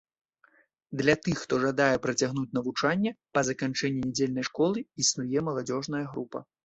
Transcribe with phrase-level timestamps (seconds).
[1.01, 6.39] Для тых, хто жадае працягнуць навучанне па заканчэнні нядзельнай школы, існуе маладзёжная група.